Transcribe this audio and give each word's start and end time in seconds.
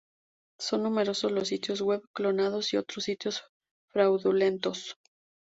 Son 0.57 0.81
numerosos 0.81 1.31
los 1.31 1.49
sitios 1.49 1.81
web 1.83 2.01
clonados 2.11 2.73
y 2.73 2.77
otros 2.77 3.03
sitios 3.05 3.43
fraudulentos. 3.91 4.97